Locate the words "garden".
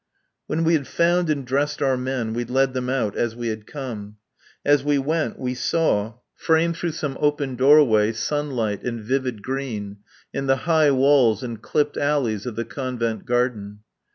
13.27-13.81